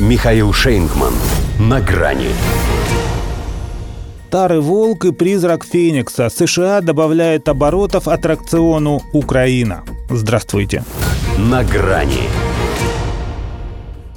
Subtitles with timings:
[0.00, 1.14] Михаил Шейнгман.
[1.60, 2.30] На грани.
[4.26, 6.30] Старый волк и призрак Феникса.
[6.30, 9.84] США добавляет оборотов аттракциону «Украина».
[10.10, 10.82] Здравствуйте.
[11.38, 12.28] На грани.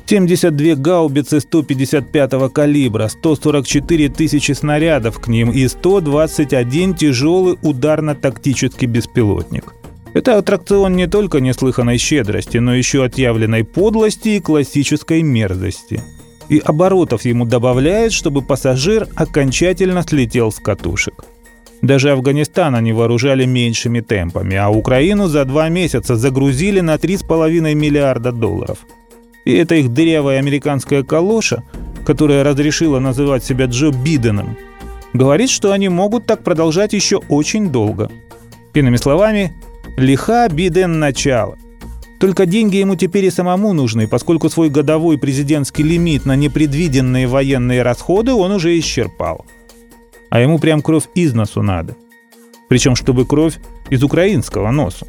[0.08, 9.77] 72 гаубицы 155 калибра, 144 тысячи снарядов к ним и 121 тяжелый ударно-тактический беспилотник.
[10.18, 16.02] Это аттракцион не только неслыханной щедрости, но еще отъявленной подлости и классической мерзости.
[16.50, 21.24] И оборотов ему добавляет, чтобы пассажир окончательно слетел с катушек.
[21.84, 28.32] Даже Афганистан они вооружали меньшими темпами, а Украину за два месяца загрузили на 3,5 миллиарда
[28.32, 28.80] долларов.
[29.46, 31.62] И это их дырявая американская калоша,
[32.08, 34.58] которая разрешила называть себя Джо Биденом,
[35.14, 38.10] говорит, что они могут так продолжать еще очень долго.
[38.74, 39.54] Иными словами,
[39.98, 41.58] Лиха Биден начало.
[42.20, 47.82] Только деньги ему теперь и самому нужны, поскольку свой годовой президентский лимит на непредвиденные военные
[47.82, 49.44] расходы он уже исчерпал.
[50.30, 51.96] А ему прям кровь из носу надо.
[52.70, 53.58] Причем, чтобы кровь
[53.90, 55.08] из украинского носу.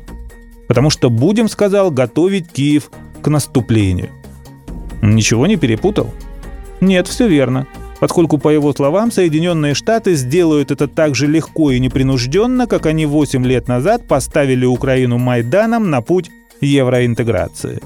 [0.68, 4.08] Потому что будем, сказал, готовить Киев к наступлению.
[5.02, 6.10] Ничего не перепутал?
[6.80, 7.66] Нет, все верно
[8.00, 13.06] поскольку, по его словам, Соединенные Штаты сделают это так же легко и непринужденно, как они
[13.06, 17.80] 8 лет назад поставили Украину Майданом на путь евроинтеграции.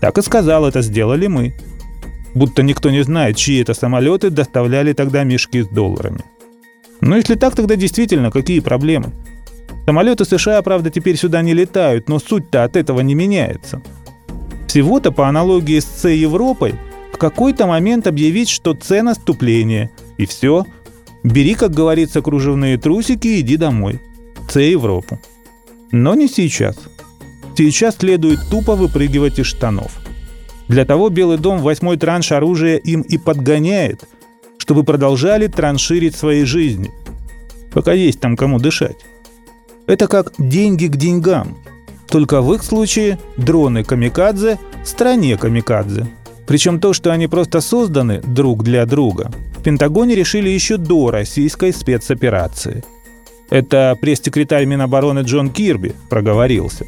[0.00, 1.54] Так и сказал, это сделали мы.
[2.34, 6.20] Будто никто не знает, чьи это самолеты доставляли тогда мешки с долларами.
[7.00, 9.12] Ну если так, тогда действительно какие проблемы?
[9.86, 13.80] Самолеты США, правда, теперь сюда не летают, но суть-то от этого не меняется.
[14.66, 16.74] Всего-то по аналогии с С-Европой–
[17.16, 19.88] в какой-то момент объявить, что це наступление.
[20.18, 20.66] И все.
[21.24, 24.00] Бери, как говорится, кружевные трусики и иди домой.
[24.48, 25.18] Це Европу.
[25.92, 26.76] Но не сейчас.
[27.56, 29.92] Сейчас следует тупо выпрыгивать из штанов.
[30.68, 34.04] Для того Белый дом восьмой транш оружия им и подгоняет,
[34.58, 36.90] чтобы продолжали транширить свои жизни.
[37.72, 38.96] Пока есть там кому дышать.
[39.86, 41.56] Это как деньги к деньгам.
[42.08, 46.06] Только в их случае дроны камикадзе стране камикадзе.
[46.46, 51.72] Причем то, что они просто созданы друг для друга, в Пентагоне решили еще до российской
[51.72, 52.84] спецоперации.
[53.50, 56.86] Это пресс-секретарь Минобороны Джон Кирби проговорился.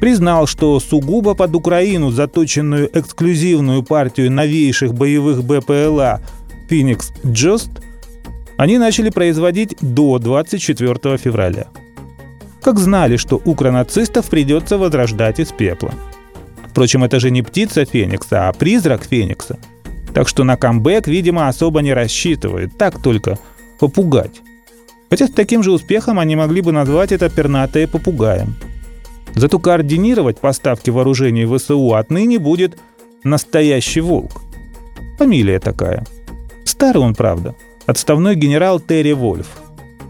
[0.00, 6.20] Признал, что сугубо под Украину заточенную эксклюзивную партию новейших боевых БПЛА
[6.68, 7.70] «Феникс Джост»
[8.58, 11.66] они начали производить до 24 февраля.
[12.62, 15.92] Как знали, что укронацистов придется возрождать из пепла–
[16.76, 19.58] Впрочем, это же не птица Феникса, а призрак Феникса.
[20.12, 23.38] Так что на камбэк, видимо, особо не рассчитывают, так только
[23.80, 24.42] попугать.
[25.08, 28.56] Хотя с таким же успехом они могли бы назвать это пернатое попугаем.
[29.34, 32.76] Зато координировать поставки вооружений ВСУ отныне будет
[33.24, 34.42] настоящий волк.
[35.16, 36.04] Фамилия такая.
[36.66, 37.54] Старый он, правда.
[37.86, 39.46] Отставной генерал Терри Вольф–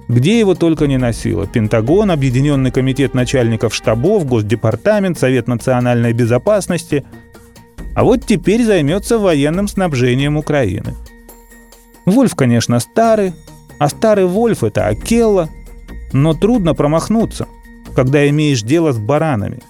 [0.09, 1.47] где его только не носило.
[1.47, 7.05] Пентагон, Объединенный комитет начальников штабов, Госдепартамент, Совет национальной безопасности.
[7.95, 10.95] А вот теперь займется военным снабжением Украины.
[12.05, 13.33] Вольф, конечно, старый,
[13.79, 15.49] а старый Вольф— это Акелла.
[16.13, 17.49] Но трудно промахнуться,
[17.95, 19.61] когда имеешь дело с баранами,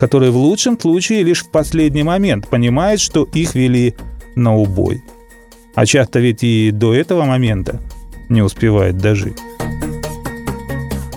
[0.00, 3.94] которые в лучшем случае лишь в последний момент понимают, что их вели
[4.34, 5.02] на убой.
[5.74, 7.80] А часто ведь и до этого момента
[8.28, 9.36] не успевает дожить.